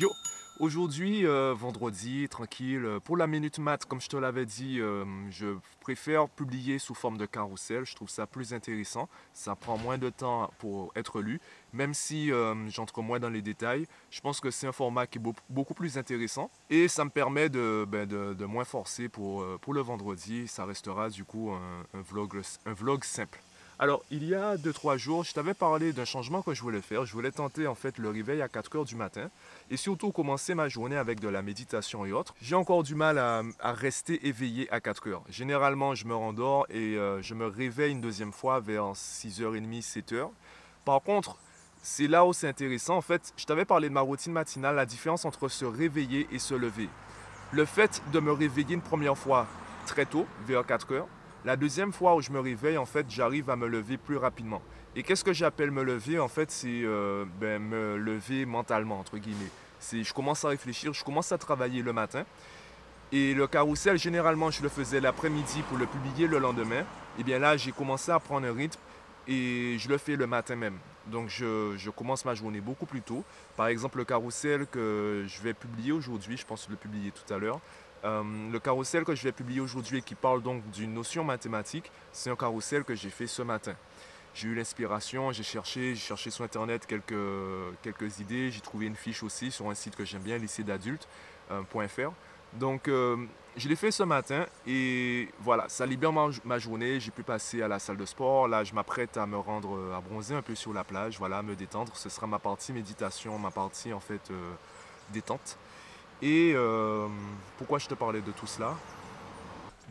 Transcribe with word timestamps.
Yo, 0.00 0.10
aujourd'hui, 0.60 1.26
euh, 1.26 1.54
vendredi, 1.56 2.28
tranquille. 2.28 2.86
Pour 3.04 3.16
la 3.16 3.26
Minute 3.26 3.58
Mat, 3.58 3.84
comme 3.86 4.00
je 4.00 4.08
te 4.08 4.16
l'avais 4.16 4.44
dit, 4.44 4.80
euh, 4.80 5.04
je 5.30 5.56
préfère 5.80 6.28
publier 6.28 6.78
sous 6.78 6.94
forme 6.94 7.16
de 7.16 7.24
carrousel. 7.26 7.84
Je 7.86 7.94
trouve 7.94 8.10
ça 8.10 8.26
plus 8.26 8.52
intéressant. 8.52 9.08
Ça 9.32 9.54
prend 9.54 9.78
moins 9.78 9.96
de 9.98 10.10
temps 10.10 10.50
pour 10.58 10.92
être 10.94 11.20
lu. 11.22 11.40
Même 11.72 11.94
si 11.94 12.30
euh, 12.30 12.54
j'entre 12.68 13.00
moins 13.02 13.18
dans 13.18 13.30
les 13.30 13.42
détails, 13.42 13.86
je 14.10 14.20
pense 14.20 14.40
que 14.40 14.50
c'est 14.50 14.66
un 14.66 14.72
format 14.72 15.06
qui 15.06 15.18
est 15.18 15.22
beau- 15.22 15.34
beaucoup 15.48 15.74
plus 15.74 15.96
intéressant. 15.96 16.50
Et 16.68 16.88
ça 16.88 17.04
me 17.04 17.10
permet 17.10 17.48
de, 17.48 17.86
ben, 17.88 18.06
moins 18.46 18.64
forcer 18.64 19.08
pour, 19.08 19.42
euh, 19.42 19.58
le 19.72 19.80
vendredi. 19.80 20.46
Ça 20.48 20.64
restera 20.66 21.08
du 21.08 21.24
coup 21.24 21.50
un 21.50 22.00
vlog 22.72 23.02
simple. 23.02 23.40
Alors, 23.80 24.04
il 24.12 24.24
y 24.24 24.36
a 24.36 24.56
2-3 24.56 24.98
jours, 24.98 25.24
je 25.24 25.32
t'avais 25.32 25.52
parlé 25.52 25.92
d'un 25.92 26.04
changement 26.04 26.42
que 26.42 26.54
je 26.54 26.62
voulais 26.62 26.80
faire. 26.80 27.04
Je 27.04 27.12
voulais 27.12 27.32
tenter 27.32 27.66
en 27.66 27.74
fait 27.74 27.98
le 27.98 28.08
réveil 28.08 28.40
à 28.40 28.48
4 28.48 28.76
heures 28.76 28.84
du 28.84 28.94
matin 28.94 29.30
et 29.68 29.76
surtout 29.76 30.12
commencer 30.12 30.54
ma 30.54 30.68
journée 30.68 30.96
avec 30.96 31.18
de 31.18 31.26
la 31.26 31.42
méditation 31.42 32.06
et 32.06 32.12
autres. 32.12 32.34
J'ai 32.40 32.54
encore 32.54 32.84
du 32.84 32.94
mal 32.94 33.18
à, 33.18 33.42
rester 33.72 34.28
éveillé 34.28 34.70
à 34.72 34.80
4 34.80 35.08
heures. 35.08 35.22
Généralement, 35.28 35.96
je 35.96 36.06
me 36.06 36.14
rendors 36.14 36.66
et 36.70 36.96
euh, 36.96 37.20
je 37.20 37.34
me 37.34 37.46
réveille 37.46 37.90
une 37.90 38.00
deuxième 38.00 38.32
fois 38.32 38.60
vers 38.60 38.92
6h30, 38.92 39.82
7h. 39.82 40.30
Par 40.84 41.02
contre, 41.02 41.36
c'est 41.82 42.06
là 42.06 42.24
où 42.24 42.32
c'est 42.32 42.48
intéressant. 42.48 42.96
En 42.96 43.02
fait, 43.02 43.32
je 43.36 43.44
t'avais 43.44 43.64
parlé 43.64 43.88
de 43.88 43.94
ma 43.94 44.02
routine 44.02 44.32
matinale, 44.32 44.76
la 44.76 44.86
différence 44.86 45.24
entre 45.24 45.48
se 45.48 45.64
réveiller 45.64 46.28
et 46.30 46.38
se 46.38 46.54
lever. 46.54 46.88
Le 47.50 47.64
fait 47.64 48.02
de 48.12 48.20
me 48.20 48.30
réveiller 48.30 48.74
une 48.74 48.82
première 48.82 49.18
fois 49.18 49.48
très 49.84 50.06
tôt, 50.06 50.26
vers 50.46 50.64
4 50.64 50.92
heures, 50.92 51.08
la 51.44 51.56
deuxième 51.56 51.92
fois 51.92 52.14
où 52.14 52.22
je 52.22 52.30
me 52.30 52.40
réveille, 52.40 52.78
en 52.78 52.86
fait, 52.86 53.06
j'arrive 53.08 53.50
à 53.50 53.56
me 53.56 53.66
lever 53.66 53.98
plus 53.98 54.16
rapidement. 54.16 54.62
Et 54.96 55.02
qu'est-ce 55.02 55.24
que 55.24 55.32
j'appelle 55.32 55.70
me 55.70 55.82
lever 55.82 56.18
En 56.18 56.28
fait, 56.28 56.50
c'est 56.50 56.68
euh, 56.68 57.24
ben, 57.40 57.62
me 57.62 57.96
lever 57.96 58.46
mentalement, 58.46 58.98
entre 58.98 59.18
guillemets. 59.18 59.50
Je 59.92 60.12
commence 60.14 60.44
à 60.44 60.48
réfléchir, 60.48 60.94
je 60.94 61.04
commence 61.04 61.32
à 61.32 61.38
travailler 61.38 61.82
le 61.82 61.92
matin. 61.92 62.24
Et 63.12 63.34
le 63.34 63.46
carrousel, 63.46 63.98
généralement, 63.98 64.50
je 64.50 64.62
le 64.62 64.70
faisais 64.70 65.00
l'après-midi 65.00 65.62
pour 65.68 65.76
le 65.76 65.86
publier 65.86 66.26
le 66.26 66.38
lendemain. 66.38 66.84
Et 67.18 67.22
bien 67.22 67.38
là, 67.38 67.56
j'ai 67.56 67.72
commencé 67.72 68.10
à 68.10 68.18
prendre 68.18 68.46
un 68.46 68.54
rythme 68.54 68.80
et 69.28 69.76
je 69.78 69.88
le 69.88 69.98
fais 69.98 70.16
le 70.16 70.26
matin 70.26 70.56
même. 70.56 70.78
Donc, 71.06 71.28
je, 71.28 71.74
je 71.76 71.90
commence 71.90 72.24
ma 72.24 72.34
journée 72.34 72.62
beaucoup 72.62 72.86
plus 72.86 73.02
tôt. 73.02 73.22
Par 73.56 73.66
exemple, 73.66 73.98
le 73.98 74.04
carrousel 74.04 74.66
que 74.66 75.24
je 75.28 75.42
vais 75.42 75.52
publier 75.52 75.92
aujourd'hui, 75.92 76.38
je 76.38 76.46
pense 76.46 76.68
le 76.70 76.76
publier 76.76 77.10
tout 77.10 77.32
à 77.32 77.36
l'heure. 77.36 77.60
Euh, 78.04 78.22
le 78.52 78.58
carrousel 78.58 79.04
que 79.04 79.14
je 79.14 79.22
vais 79.22 79.32
publier 79.32 79.60
aujourd'hui 79.60 79.98
et 79.98 80.02
qui 80.02 80.14
parle 80.14 80.42
donc 80.42 80.68
d'une 80.70 80.92
notion 80.92 81.24
mathématique, 81.24 81.90
c'est 82.12 82.30
un 82.30 82.36
carrousel 82.36 82.84
que 82.84 82.94
j'ai 82.94 83.10
fait 83.10 83.26
ce 83.26 83.42
matin. 83.42 83.74
J'ai 84.34 84.48
eu 84.48 84.54
l'inspiration, 84.54 85.30
j'ai 85.30 85.44
cherché, 85.44 85.94
j'ai 85.94 86.00
cherché 86.00 86.30
sur 86.30 86.44
internet 86.44 86.86
quelques, 86.86 88.18
idées, 88.18 88.50
j'ai 88.50 88.60
trouvé 88.60 88.86
une 88.86 88.96
fiche 88.96 89.22
aussi 89.22 89.50
sur 89.50 89.70
un 89.70 89.74
site 89.74 89.94
que 89.94 90.04
j'aime 90.04 90.22
bien, 90.22 90.38
lycéedadulte.fr. 90.38 92.10
Donc 92.54 92.88
euh, 92.88 93.16
je 93.56 93.68
l'ai 93.68 93.76
fait 93.76 93.90
ce 93.90 94.02
matin 94.02 94.46
et 94.66 95.28
voilà, 95.40 95.68
ça 95.68 95.86
libère 95.86 96.12
ma, 96.12 96.58
journée, 96.58 97.00
j'ai 97.00 97.10
pu 97.10 97.22
passer 97.22 97.62
à 97.62 97.68
la 97.68 97.78
salle 97.78 97.96
de 97.96 98.04
sport, 98.04 98.48
là 98.48 98.64
je 98.64 98.74
m'apprête 98.74 99.16
à 99.16 99.26
me 99.26 99.36
rendre, 99.36 99.76
euh, 99.76 99.96
à 99.96 100.00
bronzer 100.00 100.34
un 100.34 100.42
peu 100.42 100.54
sur 100.54 100.72
la 100.72 100.84
plage, 100.84 101.18
voilà, 101.18 101.42
me 101.42 101.54
détendre, 101.54 101.96
ce 101.96 102.08
sera 102.08 102.26
ma 102.26 102.38
partie 102.38 102.72
méditation, 102.72 103.38
ma 103.38 103.50
partie 103.50 103.92
en 103.92 104.00
fait 104.00 104.30
euh, 104.30 104.52
détente. 105.12 105.56
Et 106.24 106.54
euh, 106.56 107.06
pourquoi 107.58 107.78
je 107.78 107.86
te 107.86 107.92
parlais 107.92 108.22
de 108.22 108.30
tout 108.30 108.46
cela? 108.46 108.74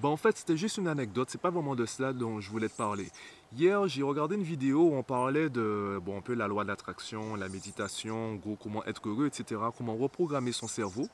Bon, 0.01 0.09
en 0.09 0.17
fait, 0.17 0.35
c'était 0.35 0.57
juste 0.57 0.77
une 0.77 0.87
anecdote, 0.87 1.29
c'est 1.29 1.39
pas 1.39 1.51
vraiment 1.51 1.75
de 1.75 1.85
cela 1.85 2.11
dont 2.11 2.41
je 2.41 2.49
voulais 2.49 2.69
te 2.69 2.75
parler. 2.75 3.07
Hier, 3.55 3.87
j'ai 3.87 4.01
regardé 4.01 4.35
une 4.35 4.41
vidéo 4.41 4.89
où 4.89 4.95
on 4.95 5.03
parlait 5.03 5.51
de, 5.51 6.01
bon, 6.03 6.23
la 6.29 6.47
loi 6.47 6.63
de 6.63 6.69
l'attraction, 6.69 7.35
la 7.35 7.49
méditation, 7.49 8.41
comment 8.59 8.83
être 8.85 9.07
heureux, 9.07 9.27
etc., 9.27 9.61
comment 9.77 9.95
reprogrammer 9.95 10.51
son 10.53 10.67
cerveau. 10.67 11.07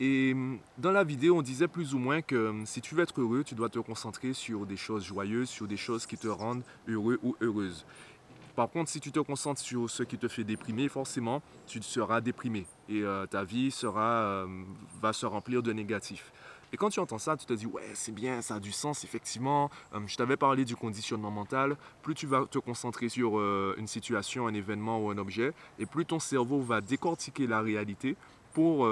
Et 0.00 0.34
dans 0.78 0.90
la 0.90 1.04
vidéo, 1.04 1.36
on 1.36 1.42
disait 1.42 1.68
plus 1.68 1.94
ou 1.94 1.98
moins 1.98 2.22
que 2.22 2.48
hum, 2.48 2.66
si 2.66 2.80
tu 2.80 2.94
veux 2.94 3.02
être 3.02 3.20
heureux, 3.20 3.44
tu 3.44 3.54
dois 3.54 3.68
te 3.68 3.78
concentrer 3.78 4.32
sur 4.32 4.64
des 4.64 4.78
choses 4.78 5.04
joyeuses, 5.04 5.50
sur 5.50 5.66
des 5.66 5.76
choses 5.76 6.06
qui 6.06 6.16
te 6.16 6.28
rendent 6.28 6.62
heureux 6.88 7.18
ou 7.22 7.36
heureuse. 7.42 7.84
Par 8.56 8.70
contre, 8.70 8.90
si 8.90 9.00
tu 9.00 9.12
te 9.12 9.20
concentres 9.20 9.60
sur 9.60 9.90
ce 9.90 10.02
qui 10.02 10.16
te 10.16 10.28
fait 10.28 10.42
déprimer, 10.42 10.88
forcément, 10.88 11.42
tu 11.66 11.82
seras 11.82 12.22
déprimé 12.22 12.64
et 12.88 13.02
euh, 13.02 13.26
ta 13.26 13.44
vie 13.44 13.70
sera, 13.70 14.22
euh, 14.22 14.46
va 15.02 15.12
se 15.12 15.26
remplir 15.26 15.62
de 15.62 15.74
négatifs. 15.74 16.32
Et 16.72 16.78
quand 16.78 16.88
tu 16.88 16.98
entends 16.98 17.18
ça, 17.18 17.36
tu 17.36 17.44
te 17.44 17.52
dis, 17.52 17.66
ouais, 17.66 17.90
c'est 17.92 18.14
bien, 18.14 18.40
ça 18.40 18.54
a 18.54 18.60
du 18.60 18.72
sens, 18.72 19.04
effectivement. 19.04 19.70
Euh, 19.94 20.00
je 20.06 20.16
t'avais 20.16 20.38
parlé 20.38 20.64
du 20.64 20.74
conditionnement 20.74 21.30
mental. 21.30 21.76
Plus 22.02 22.14
tu 22.14 22.26
vas 22.26 22.46
te 22.46 22.58
concentrer 22.58 23.10
sur 23.10 23.38
une 23.76 23.86
situation, 23.86 24.46
un 24.46 24.54
événement 24.54 25.00
ou 25.00 25.10
un 25.10 25.18
objet, 25.18 25.52
et 25.78 25.84
plus 25.84 26.06
ton 26.06 26.18
cerveau 26.18 26.62
va 26.62 26.80
décortiquer 26.80 27.46
la 27.46 27.60
réalité 27.60 28.16
pour, 28.54 28.86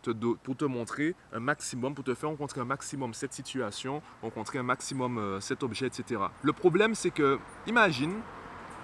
te, 0.00 0.10
pour 0.12 0.56
te 0.56 0.64
montrer 0.64 1.16
un 1.32 1.40
maximum, 1.40 1.92
pour 1.92 2.04
te 2.04 2.14
faire 2.14 2.28
rencontrer 2.28 2.60
un 2.60 2.64
maximum 2.64 3.12
cette 3.14 3.32
situation, 3.32 4.00
rencontrer 4.22 4.60
un 4.60 4.62
maximum 4.62 5.38
cet 5.40 5.64
objet, 5.64 5.86
etc. 5.86 6.20
Le 6.42 6.52
problème, 6.52 6.94
c'est 6.94 7.10
que, 7.10 7.38
imagine, 7.66 8.14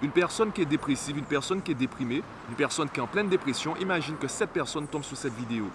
une 0.03 0.11
personne 0.11 0.53
qui 0.53 0.63
est 0.63 0.67
dépressive, 0.67 1.17
une 1.17 1.25
personne 1.25 1.63
qui 1.63 1.71
est 1.73 1.77
déprimée, 1.77 2.23
une 2.49 2.57
personne 2.57 2.89
qui 2.89 3.01
est 3.01 3.03
en 3.03 3.07
pleine 3.07 3.29
dépression, 3.29 3.77
imagine 3.77 4.17
que 4.17 4.29
cette 4.29 4.51
personne 4.51 4.87
tombe 4.87 5.05
sous 5.05 5.17
cette 5.17 5.35
vidéo. 5.35 5.67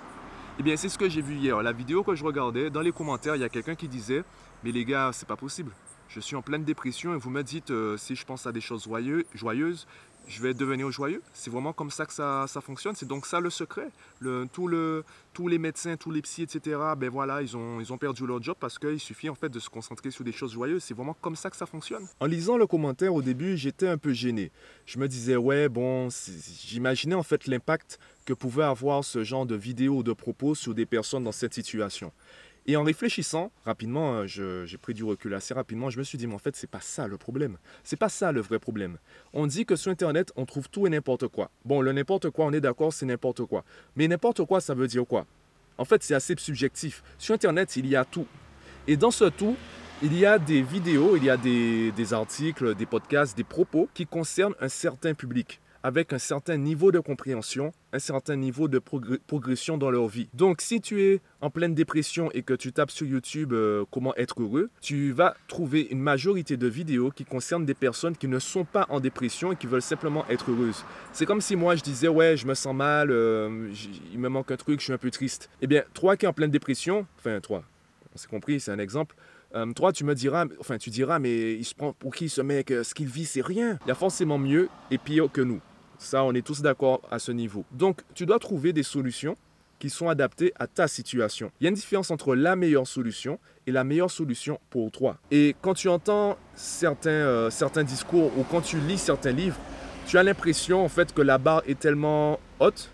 Eh 0.60 0.64
bien, 0.64 0.76
c'est 0.76 0.90
ce 0.90 0.98
que 0.98 1.08
j'ai 1.08 1.22
vu 1.22 1.36
hier. 1.36 1.62
La 1.64 1.72
vidéo 1.72 2.04
que 2.04 2.16
je 2.16 2.24
regardais, 2.24 2.70
dans 2.70 2.82
les 2.82 2.92
commentaires, 2.92 3.36
il 3.36 3.42
y 3.42 3.46
a 3.46 3.50
quelqu'un 3.50 3.76
qui 3.76 3.88
disait 3.88 4.24
Mais 4.64 4.72
les 4.72 4.84
gars, 4.84 5.12
c'est 5.14 5.28
pas 5.28 5.38
possible. 5.38 5.72
Je 6.10 6.20
suis 6.20 6.36
en 6.36 6.42
pleine 6.42 6.64
dépression 6.64 7.14
et 7.14 7.18
vous 7.18 7.30
me 7.30 7.44
dites 7.44 7.72
euh, 7.72 7.96
si 7.96 8.16
je 8.16 8.26
pense 8.26 8.46
à 8.46 8.52
des 8.52 8.62
choses 8.62 8.90
joyeuses, 9.36 9.88
je 10.28 10.42
vais 10.42 10.54
devenir 10.54 10.92
joyeux. 10.92 11.22
C'est 11.34 11.50
vraiment 11.50 11.74
comme 11.74 11.92
ça 11.92 12.06
que 12.06 12.14
ça, 12.14 12.46
ça 12.48 12.62
fonctionne. 12.62 12.96
C'est 12.96 13.08
donc 13.08 13.26
ça 13.26 13.40
le 13.40 13.50
secret. 13.50 13.90
Le, 14.20 14.48
tout 14.52 14.68
le, 14.68 15.04
tous 15.34 15.48
les 15.48 15.58
médecins, 15.58 15.96
tous 15.98 16.12
les 16.12 16.22
psys, 16.22 16.44
etc., 16.44 16.78
ben 16.98 17.10
voilà, 17.10 17.42
ils 17.42 17.58
ont, 17.58 17.80
ils 17.80 17.92
ont 17.92 17.98
perdu 17.98 18.28
leur 18.28 18.42
job 18.42 18.56
parce 18.60 18.78
qu'il 18.78 19.00
suffit 19.00 19.30
en 19.30 19.36
fait 19.36 19.50
de 19.50 19.60
se 19.60 19.70
concentrer 19.70 20.12
sur 20.12 20.24
des 20.24 20.32
choses 20.32 20.54
joyeuses. 20.54 20.84
C'est 20.84 20.94
vraiment 20.94 21.16
comme 21.20 21.36
ça 21.36 21.50
que 21.50 21.56
ça 21.56 21.66
fonctionne. 21.66 22.06
En 22.20 22.26
lisant 22.26 22.58
le 22.58 22.68
commentaire 22.68 23.14
au 23.14 23.22
début, 23.22 23.58
j'étais 23.58 23.88
un 23.88 23.98
peu 23.98 24.14
gêné. 24.14 24.52
Je 24.86 25.00
me 25.00 25.08
disais, 25.08 25.36
ouais, 25.36 25.70
bon, 25.70 26.10
j'imaginais 26.66 27.16
en 27.16 27.24
fait 27.24 27.48
l'impact 27.48 28.00
que 28.26 28.34
pouvait 28.34 28.64
avoir 28.64 29.04
ce 29.04 29.24
genre 29.24 29.46
de 29.46 29.56
vidéo 29.56 29.98
ou 29.98 30.04
de 30.04 30.14
propos 30.14 30.54
sur 30.54 30.76
des 30.76 30.86
personnes 30.86 31.24
dans 31.24 31.32
cette 31.32 31.54
situation. 31.54 32.12
Et 32.66 32.76
en 32.76 32.84
réfléchissant 32.84 33.52
rapidement, 33.66 34.26
euh, 34.28 34.66
j'ai 34.66 34.78
pris 34.78 34.94
du 34.94 35.04
recul 35.04 35.34
assez 35.34 35.54
rapidement, 35.54 35.90
je 35.90 35.98
me 35.98 36.04
suis 36.04 36.18
dit, 36.18 36.28
mais 36.28 36.36
en 36.36 36.40
fait, 36.40 36.56
c'est 36.56 36.70
pas 36.70 36.82
ça 36.82 37.08
le 37.08 37.18
problème. 37.18 37.58
C'est 37.84 37.96
pas 37.96 38.10
ça 38.10 38.32
le 38.32 38.42
vrai 38.42 38.60
problème. 38.60 38.98
On 39.34 39.48
dit 39.48 39.66
que 39.66 39.76
sur 39.76 39.92
Internet, 39.92 40.32
on 40.36 40.46
trouve 40.46 40.70
tout 40.70 40.86
et 40.86 40.90
n'importe 40.90 41.28
quoi. 41.28 41.50
Bon, 41.66 41.82
le 41.82 41.92
n'importe 41.94 42.30
quoi, 42.30 42.46
on 42.46 42.54
est 42.54 42.62
d'accord, 42.62 42.94
c'est 42.94 43.06
n'importe 43.06 43.46
quoi. 43.46 43.64
Mais 43.96 44.08
n'importe 44.08 44.46
quoi, 44.46 44.62
ça 44.62 44.74
veut 44.74 44.88
dire 44.88 45.06
quoi? 45.06 45.26
En 45.78 45.86
fait, 45.86 46.04
c'est 46.04 46.14
assez 46.14 46.36
subjectif. 46.38 47.04
Sur 47.18 47.34
Internet, 47.34 47.76
il 47.76 47.88
y 47.88 47.96
a 47.96 48.06
tout. 48.06 48.28
Et 48.88 48.98
dans 48.98 49.12
ce 49.12 49.26
tout, 49.26 49.56
il 50.02 50.18
y 50.18 50.26
a 50.26 50.40
des 50.40 50.62
vidéos, 50.62 51.18
il 51.18 51.24
y 51.24 51.30
a 51.30 51.38
des 51.38 52.14
articles, 52.14 52.76
des 52.76 52.86
podcasts, 52.86 53.36
des 53.36 53.44
propos 53.44 53.90
qui 53.94 54.06
concernent 54.06 54.56
un 54.62 54.70
certain 54.70 55.14
public, 55.14 55.60
avec 55.84 56.12
un 56.14 56.18
certain 56.18 56.58
niveau 56.58 56.92
de 56.92 57.00
compréhension, 57.00 57.74
un 57.94 58.00
certain 58.00 58.36
niveau 58.36 58.68
de 58.68 58.80
progr- 58.80 59.20
progression 59.28 59.78
dans 59.78 59.90
leur 59.90 60.08
vie. 60.08 60.28
Donc, 60.34 60.62
si 60.62 60.82
tu 60.82 61.02
es 61.04 61.22
en 61.42 61.50
pleine 61.50 61.74
dépression 61.74 62.30
et 62.34 62.42
que 62.44 62.54
tu 62.54 62.74
tapes 62.74 62.92
sur 62.92 63.08
YouTube 63.08 63.54
euh, 63.54 63.86
comment 63.92 64.14
être 64.16 64.42
heureux, 64.42 64.70
tu 64.82 65.12
vas 65.12 65.36
trouver 65.48 65.88
une 65.90 66.02
majorité 66.02 66.58
de 66.58 66.68
vidéos 66.68 67.12
qui 67.12 67.26
concernent 67.26 67.66
des 67.66 67.74
personnes 67.74 68.16
qui 68.18 68.28
ne 68.28 68.40
sont 68.40 68.66
pas 68.66 68.86
en 68.90 69.00
dépression 69.00 69.54
et 69.54 69.56
qui 69.56 69.68
veulent 69.68 69.82
simplement 69.82 70.26
être 70.30 70.52
heureuses. 70.52 70.84
C'est 71.14 71.26
comme 71.26 71.42
si 71.42 71.56
moi 71.56 71.76
je 71.76 71.82
disais 71.82 72.08
ouais, 72.08 72.36
je 72.38 72.46
me 72.46 72.54
sens 72.54 72.76
mal, 72.76 73.10
euh, 73.12 73.72
il 74.12 74.20
me 74.20 74.30
manque 74.30 74.52
un 74.52 74.58
truc, 74.58 74.80
je 74.80 74.86
suis 74.86 74.94
un 74.94 74.98
peu 74.98 75.12
triste. 75.12 75.50
Eh 75.62 75.68
bien, 75.68 75.84
toi 75.94 76.18
qui 76.18 76.26
es 76.26 76.28
en 76.28 76.34
pleine 76.34 76.52
dépression, 76.52 77.06
enfin 77.18 77.40
toi, 77.40 77.64
on 78.14 78.18
s'est 78.18 78.28
compris, 78.28 78.60
c'est 78.60 78.72
un 78.72 78.80
exemple. 78.80 79.16
Euh, 79.56 79.66
toi, 79.74 79.92
tu 79.92 80.04
me 80.04 80.14
diras, 80.14 80.46
enfin, 80.60 80.78
tu 80.78 80.92
diras, 80.92 81.18
mais 81.18 81.54
il 81.54 81.64
se 81.66 81.74
prend 81.74 81.94
pour 81.94 82.14
qui 82.14 82.30
ce 82.30 82.42
mec 82.42 82.70
euh, 82.70 82.84
Ce 82.84 82.94
qu'il 82.94 83.08
vit, 83.08 83.26
c'est 83.26 83.42
rien. 83.42 83.80
Il 83.86 83.88
y 83.88 83.92
a 83.92 83.96
forcément 83.96 84.38
mieux 84.38 84.70
et 84.92 85.00
pire 85.00 85.28
que 85.32 85.42
nous. 85.42 85.60
Ça, 86.00 86.24
on 86.24 86.34
est 86.34 86.42
tous 86.42 86.62
d'accord 86.62 87.02
à 87.12 87.20
ce 87.20 87.32
niveau. 87.32 87.66
Donc, 87.72 88.02
tu 88.16 88.26
dois 88.26 88.40
trouver 88.40 88.74
des 88.74 88.84
solutions 88.84 89.38
qui 89.80 89.90
sont 89.90 90.10
adaptées 90.10 90.54
à 90.58 90.66
ta 90.66 90.88
situation. 90.88 91.52
Il 91.60 91.66
y 91.66 91.68
a 91.68 91.70
une 91.70 91.76
différence 91.76 92.10
entre 92.10 92.36
la 92.36 92.56
meilleure 92.56 92.88
solution 92.88 93.40
et 93.68 93.72
la 93.72 93.84
meilleure 93.84 94.10
solution 94.10 94.60
pour 94.70 94.92
toi. 94.92 95.18
Et 95.30 95.56
quand 95.62 95.74
tu 95.74 95.88
entends 95.88 96.38
certains, 96.56 97.10
euh, 97.10 97.50
certains 97.50 97.84
discours 97.84 98.32
ou 98.38 98.44
quand 98.44 98.62
tu 98.62 98.80
lis 98.80 98.98
certains 98.98 99.32
livres, 99.32 99.58
tu 100.06 100.18
as 100.18 100.24
l'impression 100.24 100.84
en 100.84 100.90
fait 100.90 101.14
que 101.14 101.22
la 101.22 101.38
barre 101.38 101.64
est 101.68 101.80
tellement 101.80 102.40
haute 102.60 102.90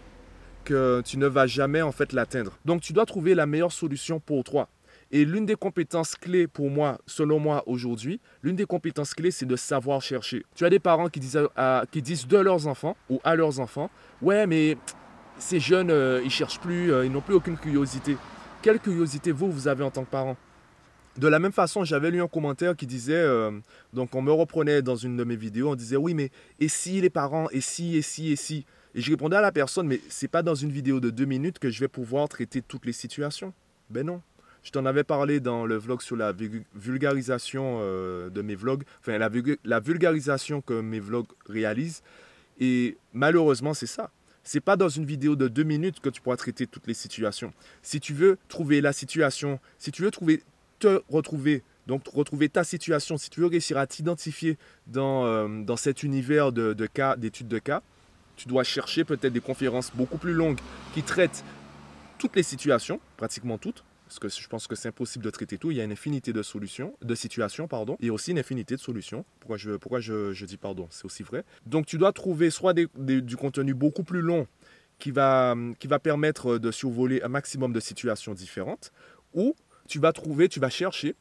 que 0.64 1.02
tu 1.06 1.18
ne 1.18 1.28
vas 1.28 1.48
jamais 1.48 1.82
en 1.82 1.92
fait 1.92 2.12
l'atteindre. 2.12 2.58
Donc 2.66 2.82
tu 2.82 2.92
dois 2.92 3.06
trouver 3.06 3.36
la 3.36 3.46
meilleure 3.46 3.72
solution 3.72 4.20
pour 4.20 4.44
toi. 4.44 4.68
Et 5.12 5.24
l'une 5.24 5.46
des 5.46 5.56
compétences 5.56 6.16
clés 6.16 6.48
pour 6.48 6.70
moi, 6.70 7.00
selon 7.06 7.40
moi 7.40 7.64
aujourd'hui, 7.68 8.20
l'une 8.42 8.56
des 8.56 8.66
compétences 8.66 9.14
clés, 9.14 9.32
c'est 9.32 9.46
de 9.46 9.56
savoir 9.56 10.02
chercher. 10.02 10.44
Tu 10.56 10.66
as 10.66 10.70
des 10.70 10.80
parents 10.80 11.10
qui 11.10 11.20
disent, 11.20 11.40
à- 11.56 11.84
qui 11.92 12.02
disent 12.02 12.28
de 12.28 12.38
leurs 12.38 12.68
enfants 12.68 12.98
ou 13.10 13.22
à 13.24 13.36
leurs 13.36 13.60
enfants, 13.60 13.90
ouais 14.22 14.48
mais 14.48 14.78
ces 15.38 15.60
jeunes, 15.60 15.92
euh, 15.92 16.22
ils 16.24 16.32
cherchent 16.32 16.60
plus, 16.60 16.92
euh, 16.92 17.06
ils 17.06 17.12
n'ont 17.12 17.22
plus 17.22 17.36
aucune 17.36 17.58
curiosité. 17.58 18.18
Quelle 18.62 18.80
curiosité 18.80 19.32
vous, 19.32 19.52
vous 19.52 19.68
avez 19.68 19.84
en 19.84 19.92
tant 19.92 20.04
que 20.04 20.10
parent? 20.10 20.38
De 21.18 21.28
la 21.28 21.40
même 21.40 21.54
façon, 21.54 21.86
j'avais 21.86 22.12
lu 22.12 22.22
un 22.22 22.28
commentaire 22.28 22.76
qui 22.76 22.86
disait, 22.86 23.14
euh, 23.14 23.52
donc 23.94 24.16
on 24.16 24.22
me 24.22 24.32
reprenait 24.32 24.82
dans 24.82 24.96
une 24.98 25.16
de 25.16 25.24
mes 25.24 25.38
vidéos, 25.38 25.72
on 25.72 25.76
disait 25.76 25.96
oui, 25.96 26.14
mais 26.14 26.30
et 26.60 26.68
si 26.68 27.00
les 27.00 27.10
parents, 27.10 27.48
et 27.52 27.62
si, 27.62 27.96
et 27.96 28.02
si, 28.02 28.32
et 28.32 28.36
si? 28.36 28.66
Et 28.96 29.02
je 29.02 29.12
répondais 29.12 29.38
à 29.38 29.42
la 29.42 29.52
personne, 29.52 29.88
mais 29.88 30.02
c'est 30.10 30.28
pas 30.28 30.42
dans 30.42 30.56
une 30.56 30.72
vidéo 30.72 31.00
de 31.00 31.10
deux 31.10 31.26
minutes 31.26 31.60
que 31.60 31.70
je 31.70 31.80
vais 31.80 31.88
pouvoir 31.88 32.28
traiter 32.28 32.62
toutes 32.62 32.86
les 32.86 32.94
situations. 32.94 33.54
Ben 33.90 34.06
non. 34.06 34.22
Je 34.66 34.72
t'en 34.72 34.86
avais 34.88 35.04
parlé 35.04 35.40
dans 35.40 35.68
le 35.68 35.78
vlog 35.78 36.02
sur 36.02 36.16
la 36.16 36.34
vulgarisation 36.74 37.78
euh, 37.82 38.32
de 38.32 38.42
mes 38.42 38.56
vlogs, 38.56 38.84
enfin 39.00 39.20
la, 39.20 39.80
vulgarisation 39.80 40.62
que 40.62 40.82
mes 40.82 41.00
vlogs 41.00 41.28
réalisent. 41.46 42.02
Et 42.60 42.98
malheureusement, 43.14 43.76
c'est 43.76 43.86
ça. 43.86 44.10
C'est 44.44 44.62
pas 44.62 44.76
dans 44.76 44.90
une 44.90 45.06
vidéo 45.06 45.36
de 45.36 45.48
deux 45.48 45.64
minutes 45.64 46.00
que 46.00 46.10
tu 46.10 46.20
pourras 46.20 46.38
traiter 46.38 46.66
toutes 46.66 46.88
les 46.88 46.96
situations. 46.96 47.54
Si 47.84 48.00
tu 48.00 48.16
veux 48.16 48.40
trouver 48.48 48.82
la 48.82 48.92
situation, 48.92 49.60
si 49.78 49.92
tu 49.92 50.02
veux 50.02 50.10
trouver, 50.10 50.42
te 50.80 51.00
retrouver, 51.10 51.62
donc 51.86 52.08
retrouver 52.08 52.50
ta 52.50 52.64
situation, 52.64 53.18
si 53.18 53.30
tu 53.30 53.42
veux 53.42 53.48
réussir 53.48 53.78
à 53.78 53.86
t'identifier 53.86 54.58
dans, 54.88 55.28
euh, 55.28 55.64
dans 55.64 55.78
cet 55.78 56.02
univers 56.02 56.52
de, 56.52 56.74
de 56.74 56.86
cas, 56.88 57.18
d'études 57.18 57.48
de 57.48 57.60
cas, 57.60 57.84
tu 58.36 58.48
dois 58.48 58.64
chercher 58.64 59.04
peut-être 59.04 59.34
des 59.34 59.42
conférences 59.42 59.92
beaucoup 59.94 60.18
plus 60.18 60.34
longues 60.34 60.60
qui 60.96 61.04
traitent 61.04 61.44
toutes 62.18 62.36
les 62.36 62.44
situations, 62.44 63.00
pratiquement 63.16 63.60
toutes, 63.60 63.84
parce 64.06 64.20
que 64.20 64.30
je 64.30 64.48
pense 64.48 64.68
que 64.68 64.76
c'est 64.76 64.88
impossible 64.88 65.24
de 65.24 65.30
traiter 65.30 65.58
tout. 65.58 65.72
Il 65.72 65.78
y 65.78 65.82
a 65.82 65.84
une 65.84 65.92
infinité 65.92 66.32
de 66.34 66.44
solutions, 66.44 66.96
de 67.02 67.16
situations, 67.16 67.68
pardon, 67.68 67.98
et 68.00 68.10
aussi 68.10 68.32
une 68.32 68.40
infinité 68.40 68.76
de 68.76 68.80
solutions. 68.80 69.26
Pourquoi 69.40 69.58
je, 69.58 69.72
pourquoi 69.72 70.00
je, 70.00 70.46
dis 70.46 70.58
pardon? 70.58 70.88
C'est 70.92 71.06
aussi 71.06 71.24
vrai. 71.24 71.44
Donc 71.66 71.86
tu 71.86 71.98
dois 71.98 72.14
trouver 72.14 72.50
soit 72.50 72.74
du 72.74 73.38
contenu 73.38 73.74
beaucoup 73.74 74.04
plus 74.04 74.22
long 74.22 74.48
qui 75.00 75.12
va, 75.12 75.56
qui 75.80 75.88
va 75.88 76.00
permettre 76.00 76.58
de 76.58 76.72
survoler 76.72 77.22
un 77.22 77.28
maximum 77.28 77.74
de 77.74 77.80
situations 77.80 78.34
différentes, 78.34 78.92
ou 79.34 79.56
tu 79.88 80.00
vas 80.00 80.14
trouver, 80.14 80.50
tu 80.50 80.60
vas 80.60 80.70
chercher 80.70 81.16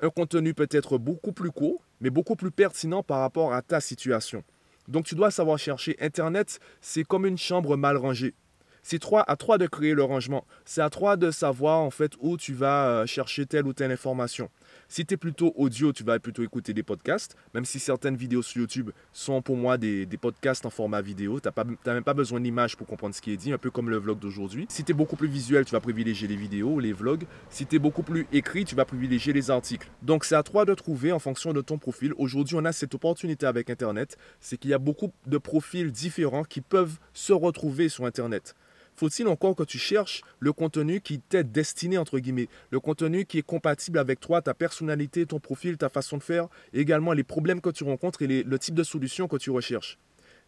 un 0.00 0.10
contenu 0.10 0.54
peut-être 0.54 0.96
beaucoup 0.98 1.32
plus 1.32 1.50
court, 1.50 1.82
mais 2.00 2.10
beaucoup 2.10 2.36
plus 2.36 2.50
pertinent 2.50 3.02
par 3.02 3.20
rapport 3.20 3.52
à 3.52 3.62
ta 3.62 3.80
situation. 3.80 4.44
Donc 4.86 5.04
tu 5.04 5.14
dois 5.14 5.30
savoir 5.30 5.58
chercher. 5.58 5.96
Internet, 6.00 6.60
c'est 6.80 7.04
comme 7.04 7.26
une 7.26 7.36
chambre 7.36 7.76
mal 7.76 7.96
rangée. 7.96 8.34
C'est 8.82 9.00
à 9.26 9.36
toi 9.36 9.58
de 9.58 9.66
créer 9.66 9.94
le 9.94 10.02
rangement. 10.02 10.46
C'est 10.64 10.80
à 10.80 10.90
toi 10.90 11.16
de 11.16 11.30
savoir 11.30 11.80
en 11.80 11.90
fait 11.90 12.12
où 12.20 12.36
tu 12.36 12.54
vas 12.54 12.88
euh, 12.88 13.06
chercher 13.06 13.46
telle 13.46 13.66
ou 13.66 13.72
telle 13.72 13.92
information. 13.92 14.50
Si 14.88 15.04
tu 15.04 15.14
es 15.14 15.16
plutôt 15.16 15.52
audio, 15.56 15.92
tu 15.92 16.04
vas 16.04 16.18
plutôt 16.18 16.42
écouter 16.42 16.72
des 16.72 16.82
podcasts, 16.82 17.36
même 17.54 17.64
si 17.64 17.78
certaines 17.78 18.16
vidéos 18.16 18.42
sur 18.42 18.62
YouTube 18.62 18.90
sont 19.12 19.42
pour 19.42 19.56
moi 19.56 19.76
des, 19.76 20.06
podcasts 20.20 20.64
en 20.66 20.70
format 20.70 21.02
vidéo. 21.02 21.40
Tu 21.40 21.48
n'as 21.48 21.94
même 21.94 22.04
pas 22.04 22.14
besoin 22.14 22.40
d'image 22.40 22.76
pour 22.76 22.86
comprendre 22.86 23.14
ce 23.14 23.20
qui 23.20 23.32
est 23.32 23.36
dit, 23.36 23.52
un 23.52 23.58
peu 23.58 23.70
comme 23.70 23.90
le 23.90 23.98
vlog 23.98 24.18
d'aujourd'hui. 24.18 24.66
Si 24.68 24.84
tu 24.84 24.92
es 24.92 24.94
beaucoup 24.94 25.16
plus 25.16 25.28
visuel, 25.28 25.64
tu 25.64 25.72
vas 25.72 25.80
privilégier 25.80 26.26
les 26.26 26.36
vidéos, 26.36 26.80
les 26.80 26.92
vlogs. 26.92 27.24
Si 27.50 27.66
tu 27.66 27.76
es 27.76 27.78
beaucoup 27.78 28.02
plus 28.02 28.26
écrit, 28.32 28.64
tu 28.64 28.74
vas 28.74 28.84
privilégier 28.84 29.32
les 29.32 29.50
articles. 29.50 29.90
Donc 30.02 30.24
c'est 30.24 30.36
à 30.36 30.42
toi 30.42 30.64
de 30.64 30.74
trouver 30.74 31.12
en 31.12 31.18
fonction 31.18 31.52
de 31.52 31.60
ton 31.60 31.78
profil. 31.78 32.12
Aujourd'hui, 32.16 32.56
on 32.56 32.64
a 32.64 32.72
cette 32.72 32.94
opportunité 32.94 33.46
avec 33.46 33.70
Internet, 33.70 34.16
c'est 34.40 34.56
qu'il 34.56 34.70
y 34.70 34.74
a 34.74 34.78
beaucoup 34.78 35.12
de 35.26 35.38
profils 35.38 35.90
différents 35.92 36.44
qui 36.44 36.60
peuvent 36.60 36.98
se 37.12 37.32
retrouver 37.32 37.88
sur 37.88 38.04
Internet. 38.04 38.54
Faut-il 38.98 39.28
encore 39.28 39.54
que 39.54 39.62
tu 39.62 39.78
cherches 39.78 40.22
le 40.40 40.52
contenu 40.52 41.00
qui 41.00 41.20
t'est 41.20 41.44
destiné, 41.44 41.98
entre 41.98 42.18
guillemets, 42.18 42.48
le 42.72 42.80
contenu 42.80 43.26
qui 43.26 43.38
est 43.38 43.42
compatible 43.42 43.96
avec 44.00 44.18
toi, 44.18 44.42
ta 44.42 44.54
personnalité, 44.54 45.24
ton 45.24 45.38
profil, 45.38 45.76
ta 45.78 45.88
façon 45.88 46.16
de 46.16 46.22
faire, 46.24 46.48
également 46.72 47.12
les 47.12 47.22
problèmes 47.22 47.60
que 47.60 47.70
tu 47.70 47.84
rencontres 47.84 48.22
et 48.22 48.42
le 48.42 48.58
type 48.58 48.74
de 48.74 48.82
solution 48.82 49.28
que 49.28 49.36
tu 49.36 49.50
recherches? 49.50 49.98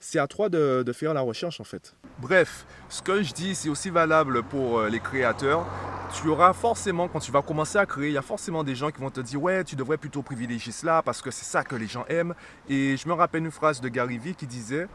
C'est 0.01 0.19
à 0.19 0.27
toi 0.27 0.49
de, 0.49 0.93
faire 0.93 1.15
la 1.15 1.21
recherche 1.21 1.61
en 1.61 1.65
fait. 1.65 1.95
Bref, 2.19 2.67
ce 2.89 3.03
que 3.03 3.23
je 3.23 3.33
dis, 3.33 3.55
c'est 3.55 3.69
aussi 3.69 3.91
valable 3.91 4.43
pour 4.43 4.81
euh, 4.81 4.89
les 4.89 4.99
créateurs. 4.99 5.65
Tu 6.13 6.27
auras 6.27 6.53
forcément, 6.53 7.07
quand 7.07 7.21
tu 7.21 7.31
vas 7.31 7.43
commencer 7.43 7.79
à 7.79 7.87
créer, 7.87 8.09
il 8.09 8.15
y 8.15 8.19
a 8.19 8.23
forcément 8.23 8.65
des 8.65 8.75
gens 8.75 8.91
qui 8.91 9.01
vont 9.01 9.11
te 9.11 9.21
dire 9.21 9.41
Ouais, 9.41 9.63
tu 9.63 9.77
devrais 9.77 9.99
plutôt 9.99 10.23
privilégier 10.23 10.73
cela 10.73 11.03
parce 11.03 11.23
que 11.23 11.31
c'est 11.31 11.45
ça 11.45 11.63
que 11.63 11.77
les 11.77 11.87
gens 11.87 12.05
aiment. 12.09 12.35
Et 12.69 12.97
je 12.97 13.07
me 13.07 13.13
rappelle 13.13 13.45
une 13.45 13.53
phrase 13.53 13.81
de 13.81 13.89
Gary 13.89 14.19
Vee 14.19 14.35
qui 14.35 14.49
disait 14.49 14.89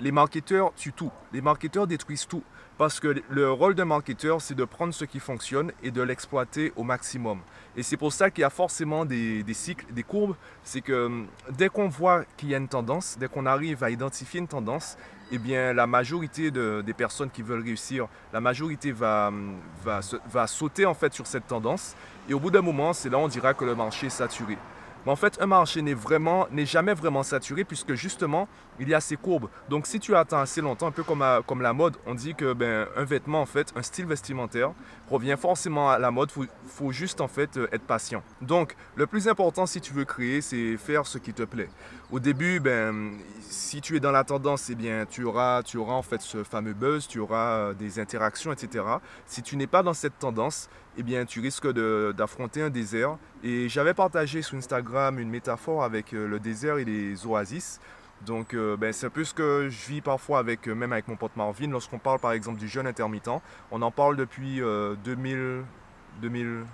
Les 0.00 0.12
marketeurs 0.12 0.72
tuent 0.74 0.94
tout, 0.94 1.12
les 1.34 1.42
marketeurs 1.42 1.86
détruisent 1.86 2.26
tout. 2.26 2.44
Parce 2.82 2.98
que 2.98 3.22
le 3.30 3.48
rôle 3.48 3.76
d'un 3.76 3.84
marketeur, 3.84 4.40
c'est 4.40 4.56
de 4.56 4.64
prendre 4.64 4.92
ce 4.92 5.04
qui 5.04 5.20
fonctionne 5.20 5.70
et 5.84 5.92
de 5.92 6.02
l'exploiter 6.02 6.72
au 6.74 6.82
maximum. 6.82 7.38
Et 7.76 7.84
c'est 7.84 7.96
pour 7.96 8.12
ça 8.12 8.28
qu'il 8.28 8.42
y 8.42 8.44
a 8.44 8.50
forcément 8.50 9.04
des, 9.04 9.44
cycles, 9.52 9.86
des 9.92 10.02
courbes. 10.02 10.34
C'est 10.64 10.80
que 10.80 11.06
hum, 11.06 11.28
dès 11.50 11.68
qu'on 11.68 11.86
voit 11.86 12.24
qu'il 12.36 12.48
y 12.48 12.56
a 12.56 12.58
une 12.58 12.66
tendance, 12.66 13.16
dès 13.20 13.28
qu'on 13.28 13.46
arrive 13.46 13.84
à 13.84 13.90
identifier 13.90 14.40
une 14.40 14.48
tendance, 14.48 14.96
eh 15.30 15.38
bien, 15.38 15.72
la 15.72 15.86
majorité 15.86 16.50
des 16.50 16.92
personnes 16.92 17.30
qui 17.30 17.42
veulent 17.42 17.62
réussir, 17.62 18.08
la 18.32 18.40
majorité 18.40 18.90
va, 18.90 19.28
hum, 19.28 19.58
va, 19.84 20.00
va 20.28 20.48
sauter 20.48 20.84
en 20.84 20.94
fait 20.94 21.14
sur 21.14 21.28
cette 21.28 21.46
tendance. 21.46 21.94
Et 22.28 22.34
au 22.34 22.40
bout 22.40 22.50
d'un 22.50 22.62
moment, 22.62 22.92
c'est 22.92 23.10
là 23.10 23.18
on 23.18 23.28
dira 23.28 23.54
que 23.54 23.64
le 23.64 23.76
marché 23.76 24.08
est 24.08 24.10
saturé. 24.10 24.58
Mais 25.04 25.12
en 25.12 25.16
fait, 25.16 25.38
un 25.40 25.46
marché 25.46 25.82
n'est 25.82 25.94
vraiment, 25.94 26.46
n'est 26.50 26.66
jamais 26.66 26.94
vraiment 26.94 27.22
saturé 27.22 27.64
puisque 27.64 27.94
justement, 27.94 28.48
il 28.78 28.88
y 28.88 28.94
a 28.94 29.00
ces 29.00 29.16
courbes. 29.16 29.48
Donc, 29.68 29.86
si 29.86 30.00
tu 30.00 30.14
attends 30.14 30.40
assez 30.40 30.60
longtemps, 30.60 30.86
un 30.86 30.92
peu 30.92 31.02
comme, 31.02 31.24
comme 31.46 31.60
la 31.62 31.72
mode, 31.72 31.96
on 32.06 32.14
dit 32.14 32.34
que 32.34 32.52
ben, 32.52 32.86
un 32.96 33.04
vêtement, 33.04 33.40
en 33.40 33.46
fait, 33.46 33.72
un 33.76 33.82
style 33.82 34.06
vestimentaire 34.06 34.72
revient 35.10 35.36
forcément 35.38 35.90
à 35.90 35.98
la 35.98 36.10
mode. 36.10 36.30
Il 36.36 36.48
faut, 36.66 36.92
juste 36.92 37.20
en 37.20 37.28
fait 37.28 37.56
euh, 37.56 37.68
être 37.72 37.82
patient. 37.82 38.22
Donc, 38.40 38.76
le 38.96 39.06
plus 39.06 39.28
important 39.28 39.66
si 39.66 39.80
tu 39.80 39.92
veux 39.92 40.04
créer, 40.04 40.40
c'est 40.40 40.76
faire 40.76 41.06
ce 41.06 41.18
qui 41.18 41.32
te 41.32 41.42
plaît. 41.42 41.68
Au 42.10 42.20
début, 42.20 42.60
ben, 42.60 43.12
si 43.40 43.80
tu 43.80 43.96
es 43.96 44.00
dans 44.00 44.12
la 44.12 44.24
tendance, 44.24 44.68
eh 44.70 44.74
bien, 44.74 45.06
tu 45.08 45.24
auras, 45.24 45.62
tu 45.62 45.78
auras 45.78 45.94
en 45.94 46.02
fait 46.02 46.20
ce 46.20 46.44
fameux 46.44 46.74
buzz, 46.74 47.08
tu 47.08 47.18
auras 47.18 47.56
euh, 47.56 47.74
des 47.74 47.98
interactions, 47.98 48.52
etc. 48.52 48.84
Si 49.26 49.42
tu 49.42 49.56
n'es 49.56 49.66
pas 49.66 49.82
dans 49.82 49.94
cette 49.94 50.18
tendance, 50.18 50.68
eh 50.98 51.02
bien, 51.02 51.24
tu 51.24 51.40
risques 51.40 51.68
d'affronter 51.68 52.62
un 52.62 52.70
désert. 52.70 53.16
Et 53.42 53.68
j'avais 53.68 53.94
partagé 53.94 54.42
sur 54.42 54.58
Instagram 54.58 54.91
une 54.96 55.30
métaphore 55.30 55.84
avec 55.84 56.12
euh, 56.12 56.26
le 56.26 56.38
désert 56.38 56.78
et 56.78 56.84
les 56.84 57.26
oasis. 57.26 57.80
Donc, 58.26 58.54
euh, 58.54 58.76
ben, 58.76 58.92
c'est 58.92 59.06
un 59.06 59.10
peu 59.10 59.24
ce 59.24 59.34
que 59.34 59.68
je 59.68 59.88
vis 59.88 60.00
parfois 60.00 60.38
avec, 60.38 60.68
euh, 60.68 60.74
même 60.74 60.92
avec 60.92 61.08
mon 61.08 61.16
pote 61.16 61.34
Marvin. 61.36 61.68
Lorsqu'on 61.68 61.98
parle 61.98 62.20
par 62.20 62.32
exemple 62.32 62.58
du 62.58 62.68
jeûne 62.68 62.86
intermittent, 62.86 63.30
on 63.70 63.82
en 63.82 63.90
parle 63.90 64.16
depuis 64.16 64.60
2000, 65.04 65.62
2000 66.20 66.64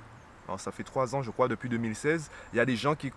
ça 0.56 0.73
fait 0.73 0.82
trois 0.82 1.15
ans, 1.15 1.23
je 1.23 1.31
crois, 1.31 1.47
depuis 1.47 1.69
2016. 1.69 2.31
Il 2.55 2.56
y 2.56 2.61
a 2.61 2.65
des 2.65 2.76
gens 2.76 2.94
qui, 2.94 3.12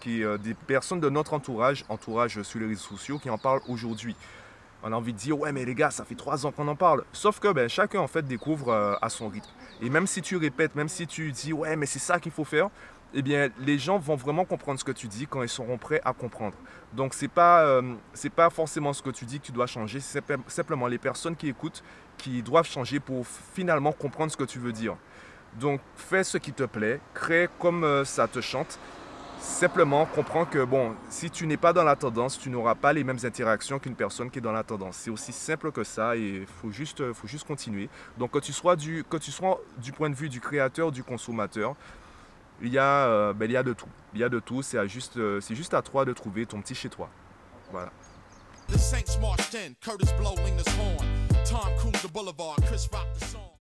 qui, 0.00 0.22
des 0.40 0.54
personnes 0.54 1.00
de 1.00 1.10
notre 1.10 1.34
entourage, 1.34 1.84
entourage 1.88 2.42
sur 2.42 2.60
les 2.60 2.66
réseaux 2.66 2.96
sociaux, 2.96 3.18
qui 3.18 3.28
en 3.28 3.38
parlent 3.38 3.60
aujourd'hui 3.68 4.16
on 4.82 4.92
a 4.92 4.96
envie 4.96 5.12
de 5.12 5.18
dire 5.18 5.38
ouais 5.38 5.52
mais 5.52 5.66
les 5.66 5.74
gars 5.74 5.90
ça 5.90 6.06
fait 6.06 6.14
trois 6.14 6.46
ans 6.46 6.52
qu'on 6.52 6.66
en 6.66 6.74
parle 6.74 7.04
sauf 7.12 7.38
que 7.38 7.52
ben, 7.52 7.68
chacun 7.68 8.00
en 8.00 8.06
fait 8.06 8.26
découvre 8.26 8.72
à 9.02 9.10
son 9.10 9.28
rythme 9.28 9.50
et 9.82 9.90
même 9.90 10.06
si 10.06 10.22
tu 10.22 10.38
répètes 10.38 10.74
même 10.74 10.88
si 10.88 11.06
tu 11.06 11.30
dis 11.32 11.52
ouais 11.52 11.76
mais 11.76 11.84
c'est 11.84 11.98
ça 11.98 12.18
qu'il 12.18 12.32
faut 12.32 12.44
faire 12.44 12.70
eh 13.14 13.22
bien 13.22 13.48
les 13.60 13.78
gens 13.78 13.98
vont 13.98 14.16
vraiment 14.16 14.44
comprendre 14.44 14.78
ce 14.78 14.84
que 14.84 14.92
tu 14.92 15.08
dis 15.08 15.26
quand 15.26 15.42
ils 15.42 15.48
seront 15.48 15.78
prêts 15.78 16.00
à 16.04 16.12
comprendre 16.12 16.56
donc 16.92 17.14
c'est 17.14 17.28
pas 17.28 17.64
euh, 17.64 17.94
pas 18.34 18.50
forcément 18.50 18.92
ce 18.92 19.02
que 19.02 19.10
tu 19.10 19.24
dis 19.24 19.40
que 19.40 19.46
tu 19.46 19.52
dois 19.52 19.66
changer 19.66 20.00
c'est 20.00 20.22
simplement 20.48 20.86
les 20.86 20.98
personnes 20.98 21.36
qui 21.36 21.48
écoutent 21.48 21.82
qui 22.18 22.42
doivent 22.42 22.68
changer 22.68 23.00
pour 23.00 23.26
finalement 23.26 23.92
comprendre 23.92 24.30
ce 24.30 24.36
que 24.36 24.44
tu 24.44 24.58
veux 24.58 24.72
dire 24.72 24.96
donc 25.58 25.80
fais 25.96 26.24
ce 26.24 26.38
qui 26.38 26.52
te 26.52 26.64
plaît 26.64 27.00
crée 27.14 27.48
comme 27.58 27.84
euh, 27.84 28.04
ça 28.04 28.28
te 28.28 28.40
chante 28.40 28.78
Simplement, 29.40 30.04
comprends 30.04 30.44
que, 30.44 30.62
bon, 30.62 30.94
si 31.08 31.30
tu 31.30 31.46
n'es 31.46 31.56
pas 31.56 31.72
dans 31.72 31.82
la 31.82 31.96
tendance, 31.96 32.38
tu 32.38 32.50
n'auras 32.50 32.74
pas 32.74 32.92
les 32.92 33.04
mêmes 33.04 33.18
interactions 33.24 33.78
qu'une 33.78 33.94
personne 33.94 34.30
qui 34.30 34.38
est 34.38 34.42
dans 34.42 34.52
la 34.52 34.62
tendance. 34.62 34.96
C'est 34.96 35.10
aussi 35.10 35.32
simple 35.32 35.72
que 35.72 35.82
ça 35.82 36.14
et 36.14 36.40
il 36.40 36.46
faut 36.46 36.70
juste, 36.70 37.12
faut 37.14 37.26
juste 37.26 37.46
continuer. 37.46 37.88
Donc, 38.18 38.38
tu, 38.42 38.52
du, 38.76 39.02
que 39.02 39.16
tu 39.16 39.30
sois 39.30 39.58
du 39.78 39.92
point 39.92 40.10
de 40.10 40.14
vue 40.14 40.28
du 40.28 40.40
créateur, 40.40 40.92
du 40.92 41.02
consommateur, 41.02 41.74
il 42.62 42.72
y 42.72 42.78
a, 42.78 43.06
euh, 43.06 43.32
ben, 43.32 43.46
il 43.46 43.52
y 43.52 43.56
a 43.56 43.62
de 43.62 43.72
tout. 43.72 43.88
Il 44.14 44.20
y 44.20 44.24
a 44.24 44.28
de 44.28 44.40
tout. 44.40 44.62
C'est 44.62 44.86
juste, 44.88 45.16
euh, 45.16 45.40
juste 45.40 45.74
à 45.74 45.82
toi 45.82 46.04
de 46.04 46.12
trouver 46.12 46.46
ton 46.46 46.60
petit 46.60 46.74
chez 46.74 46.88
toi. 46.88 47.08
Voilà. 47.70 47.90